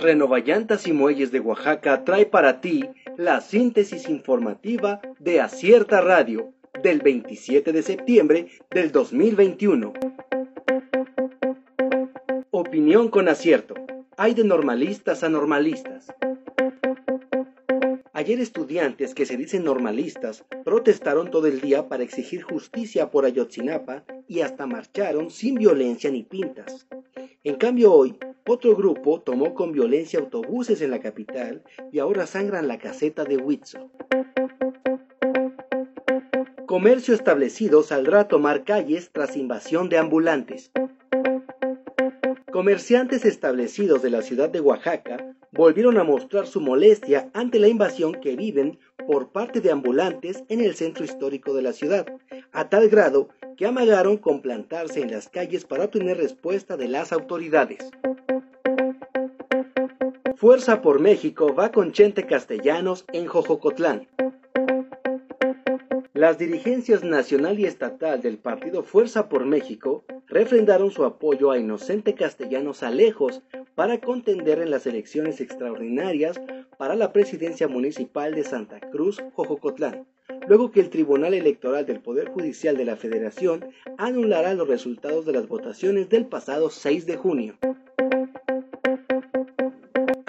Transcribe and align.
Renovallantas 0.00 0.86
y 0.86 0.92
Muelles 0.92 1.30
de 1.30 1.40
Oaxaca 1.40 2.04
trae 2.04 2.24
para 2.24 2.60
ti 2.62 2.88
la 3.18 3.42
síntesis 3.42 4.08
informativa 4.08 5.00
de 5.18 5.40
Acierta 5.40 6.00
Radio 6.00 6.54
del 6.82 7.00
27 7.00 7.70
de 7.70 7.82
septiembre 7.82 8.48
del 8.70 8.92
2021. 8.92 9.92
Opinión 12.50 13.08
con 13.08 13.28
acierto. 13.28 13.74
Hay 14.16 14.32
de 14.32 14.44
normalistas 14.44 15.22
a 15.22 15.28
normalistas. 15.28 16.06
Ayer 18.14 18.40
estudiantes 18.40 19.14
que 19.14 19.26
se 19.26 19.36
dicen 19.36 19.64
normalistas 19.64 20.44
protestaron 20.64 21.30
todo 21.30 21.46
el 21.46 21.60
día 21.60 21.88
para 21.88 22.02
exigir 22.02 22.42
justicia 22.42 23.10
por 23.10 23.26
Ayotzinapa 23.26 24.04
y 24.28 24.40
hasta 24.40 24.66
marcharon 24.66 25.30
sin 25.30 25.56
violencia 25.56 26.10
ni 26.10 26.22
pintas. 26.22 26.86
En 27.44 27.56
cambio 27.56 27.92
hoy, 27.92 28.18
otro 28.46 28.74
grupo 28.74 29.20
tomó 29.20 29.54
con 29.54 29.72
violencia 29.72 30.18
autobuses 30.18 30.82
en 30.82 30.90
la 30.90 31.00
capital 31.00 31.62
y 31.92 31.98
ahora 31.98 32.26
sangran 32.26 32.68
la 32.68 32.78
caseta 32.78 33.24
de 33.24 33.36
Huitzo. 33.36 33.90
Comercio 36.66 37.14
establecido 37.14 37.82
saldrá 37.82 38.20
a 38.20 38.28
tomar 38.28 38.64
calles 38.64 39.10
tras 39.12 39.36
invasión 39.36 39.88
de 39.88 39.98
ambulantes. 39.98 40.70
Comerciantes 42.52 43.24
establecidos 43.24 44.02
de 44.02 44.10
la 44.10 44.22
ciudad 44.22 44.50
de 44.50 44.60
Oaxaca 44.60 45.34
volvieron 45.52 45.98
a 45.98 46.04
mostrar 46.04 46.46
su 46.46 46.60
molestia 46.60 47.30
ante 47.34 47.58
la 47.58 47.68
invasión 47.68 48.14
que 48.20 48.36
viven 48.36 48.78
por 49.06 49.32
parte 49.32 49.60
de 49.60 49.72
ambulantes 49.72 50.44
en 50.48 50.60
el 50.60 50.74
centro 50.74 51.04
histórico 51.04 51.54
de 51.54 51.62
la 51.62 51.72
ciudad, 51.72 52.06
a 52.52 52.68
tal 52.68 52.88
grado 52.88 53.28
que 53.56 53.66
amagaron 53.66 54.16
con 54.16 54.40
plantarse 54.40 55.00
en 55.00 55.10
las 55.10 55.28
calles 55.28 55.64
para 55.64 55.84
obtener 55.84 56.18
respuesta 56.18 56.76
de 56.76 56.88
las 56.88 57.12
autoridades. 57.12 57.90
Fuerza 60.40 60.80
por 60.80 61.00
México 61.00 61.54
va 61.54 61.70
con 61.70 61.92
Chente 61.92 62.24
Castellanos 62.24 63.04
en 63.12 63.26
Jojocotlán. 63.26 64.08
Las 66.14 66.38
dirigencias 66.38 67.04
nacional 67.04 67.60
y 67.60 67.66
estatal 67.66 68.22
del 68.22 68.38
partido 68.38 68.82
Fuerza 68.82 69.28
por 69.28 69.44
México 69.44 70.02
refrendaron 70.28 70.92
su 70.92 71.04
apoyo 71.04 71.50
a 71.50 71.58
Inocente 71.58 72.14
Castellanos 72.14 72.82
Alejos 72.82 73.42
para 73.74 74.00
contender 74.00 74.60
en 74.60 74.70
las 74.70 74.86
elecciones 74.86 75.42
extraordinarias 75.42 76.40
para 76.78 76.96
la 76.96 77.12
presidencia 77.12 77.68
municipal 77.68 78.34
de 78.34 78.44
Santa 78.44 78.80
Cruz, 78.80 79.22
Jojocotlán, 79.34 80.06
luego 80.48 80.70
que 80.70 80.80
el 80.80 80.88
Tribunal 80.88 81.34
Electoral 81.34 81.84
del 81.84 82.00
Poder 82.00 82.30
Judicial 82.30 82.78
de 82.78 82.86
la 82.86 82.96
Federación 82.96 83.66
anulará 83.98 84.54
los 84.54 84.68
resultados 84.68 85.26
de 85.26 85.34
las 85.34 85.48
votaciones 85.48 86.08
del 86.08 86.24
pasado 86.24 86.70
6 86.70 87.04
de 87.04 87.18
junio. 87.18 87.58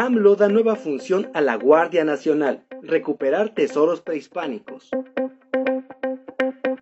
AMLO 0.00 0.36
da 0.36 0.48
nueva 0.48 0.76
función 0.76 1.28
a 1.34 1.40
la 1.40 1.56
Guardia 1.56 2.04
Nacional, 2.04 2.62
recuperar 2.82 3.52
tesoros 3.52 4.00
prehispánicos. 4.00 4.90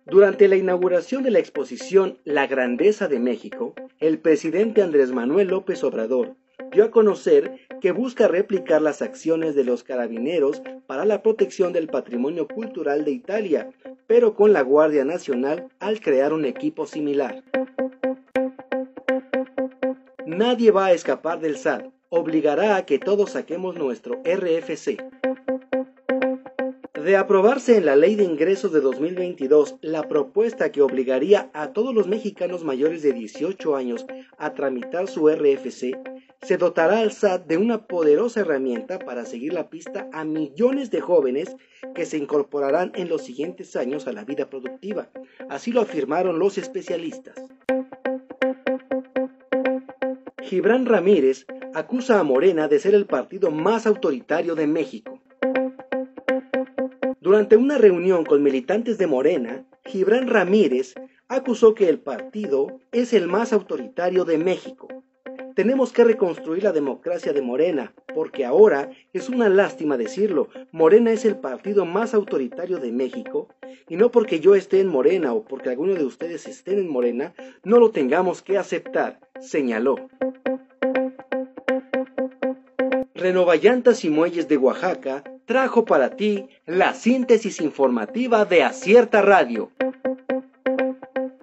Durante 0.05 0.47
la 0.47 0.55
inauguración 0.55 1.23
de 1.23 1.31
la 1.31 1.39
exposición 1.39 2.19
La 2.25 2.45
Grandeza 2.45 3.07
de 3.07 3.19
México, 3.19 3.73
el 3.99 4.19
presidente 4.19 4.83
Andrés 4.83 5.11
Manuel 5.11 5.47
López 5.47 5.83
Obrador 5.83 6.35
dio 6.71 6.83
a 6.83 6.91
conocer 6.91 7.59
que 7.81 7.91
busca 7.91 8.27
replicar 8.27 8.83
las 8.83 9.01
acciones 9.01 9.55
de 9.55 9.63
los 9.63 9.83
carabineros 9.83 10.61
para 10.85 11.03
la 11.03 11.23
protección 11.23 11.73
del 11.73 11.87
patrimonio 11.87 12.47
cultural 12.47 13.03
de 13.03 13.13
Italia, 13.13 13.71
pero 14.05 14.35
con 14.35 14.53
la 14.53 14.61
Guardia 14.61 15.05
Nacional 15.05 15.69
al 15.79 16.01
crear 16.01 16.33
un 16.33 16.45
equipo 16.45 16.85
similar. 16.85 17.43
Nadie 20.27 20.69
va 20.69 20.85
a 20.85 20.91
escapar 20.91 21.39
del 21.39 21.57
SAT, 21.57 21.96
obligará 22.09 22.75
a 22.75 22.85
que 22.85 22.99
todos 22.99 23.31
saquemos 23.31 23.75
nuestro 23.75 24.21
RFC. 24.23 24.97
De 26.93 27.15
aprobarse 27.15 27.77
en 27.77 27.85
la 27.85 27.95
Ley 27.95 28.15
de 28.15 28.25
Ingresos 28.25 28.73
de 28.73 28.81
2022 28.81 29.77
la 29.81 30.03
propuesta 30.03 30.71
que 30.71 30.81
obligaría 30.81 31.49
a 31.53 31.71
todos 31.71 31.93
los 31.95 32.07
mexicanos 32.07 32.63
mayores 32.65 33.01
de 33.01 33.13
18 33.13 33.75
años 33.75 34.05
a 34.37 34.53
tramitar 34.53 35.07
su 35.07 35.29
RFC, 35.29 35.97
se 36.41 36.57
dotará 36.57 36.99
al 36.99 37.11
SAT 37.11 37.47
de 37.47 37.57
una 37.57 37.87
poderosa 37.87 38.41
herramienta 38.41 38.99
para 38.99 39.25
seguir 39.25 39.53
la 39.53 39.69
pista 39.69 40.09
a 40.11 40.23
millones 40.23 40.91
de 40.91 41.01
jóvenes 41.01 41.55
que 41.95 42.05
se 42.05 42.17
incorporarán 42.17 42.91
en 42.95 43.09
los 43.09 43.23
siguientes 43.23 43.75
años 43.75 44.07
a 44.07 44.13
la 44.13 44.23
vida 44.23 44.49
productiva. 44.49 45.09
Así 45.49 45.71
lo 45.71 45.81
afirmaron 45.81 46.39
los 46.39 46.57
especialistas. 46.57 47.35
Gibran 50.41 50.85
Ramírez 50.85 51.45
acusa 51.77 52.19
a 52.19 52.23
Morena 52.23 52.67
de 52.67 52.79
ser 52.79 52.95
el 52.95 53.05
partido 53.05 53.51
más 53.51 53.85
autoritario 53.85 54.55
de 54.55 54.65
México. 54.65 55.19
Durante 57.21 57.55
una 57.55 57.77
reunión 57.77 58.25
con 58.25 58.41
militantes 58.41 58.97
de 58.97 59.05
Morena, 59.05 59.63
Gibran 59.85 60.27
Ramírez 60.27 60.95
acusó 61.27 61.75
que 61.75 61.87
el 61.87 61.99
partido 61.99 62.79
es 62.91 63.13
el 63.13 63.27
más 63.27 63.53
autoritario 63.53 64.25
de 64.25 64.39
México. 64.39 64.87
Tenemos 65.53 65.93
que 65.93 66.03
reconstruir 66.03 66.63
la 66.63 66.71
democracia 66.71 67.31
de 67.31 67.43
Morena, 67.43 67.93
porque 68.15 68.43
ahora 68.43 68.89
es 69.13 69.29
una 69.29 69.47
lástima 69.47 69.97
decirlo, 69.97 70.49
Morena 70.71 71.11
es 71.11 71.25
el 71.25 71.37
partido 71.37 71.85
más 71.85 72.15
autoritario 72.15 72.79
de 72.79 72.91
México, 72.91 73.49
y 73.87 73.97
no 73.97 74.09
porque 74.09 74.39
yo 74.39 74.55
esté 74.55 74.79
en 74.79 74.87
Morena 74.87 75.31
o 75.31 75.45
porque 75.45 75.69
alguno 75.69 75.93
de 75.93 76.05
ustedes 76.05 76.47
estén 76.47 76.79
en 76.79 76.89
Morena, 76.89 77.35
no 77.63 77.77
lo 77.77 77.91
tengamos 77.91 78.41
que 78.41 78.57
aceptar, 78.57 79.19
señaló. 79.39 80.09
Renovallantas 83.17 84.05
y 84.05 84.11
Muelles 84.11 84.47
de 84.47 84.57
Oaxaca 84.57 85.23
trajo 85.45 85.85
para 85.85 86.15
ti 86.15 86.47
la 86.67 86.93
síntesis 86.93 87.59
informativa 87.61 88.45
de 88.45 88.61
Acierta 88.63 89.23
Radio. 89.23 89.71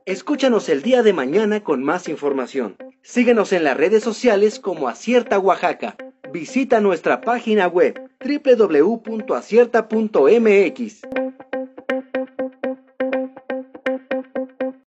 Escúchanos 0.07 0.69
el 0.69 0.83
día 0.83 1.03
de 1.03 1.13
mañana 1.13 1.65
con 1.65 1.83
más 1.83 2.09
información. 2.09 2.77
Síguenos 3.03 3.53
en 3.53 3.65
las 3.65 3.77
redes 3.77 4.05
sociales 4.05 4.61
como 4.61 4.87
Acierta 4.89 5.41
Oaxaca. 5.41 5.97
Visita 6.33 6.81
nuestra 6.81 7.21
página 7.21 7.67
web 7.67 8.01
www.acierta.mx. 8.25 11.24